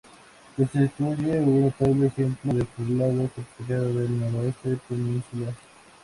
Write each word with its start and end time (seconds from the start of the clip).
Constituye 0.57 1.39
un 1.39 1.61
notable 1.65 2.07
ejemplo 2.07 2.51
de 2.55 2.63
poblado 2.65 3.27
fortificado 3.27 3.93
del 3.99 4.19
noroeste 4.19 4.79
peninsular. 4.89 5.53